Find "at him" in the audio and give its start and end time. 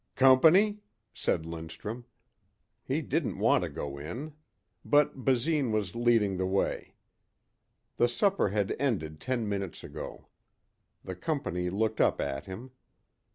12.19-12.71